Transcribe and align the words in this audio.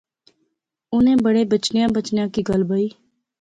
انیں 0.93 1.21
بڑے 1.25 1.43
بچنیاں 1.51 1.89
بچنیاں 1.95 2.27
کی 2.33 2.41
گل 2.49 2.61
بائی 2.69 2.87